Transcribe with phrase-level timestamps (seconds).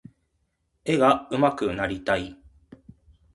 [0.83, 2.35] 絵が上手くなりたい。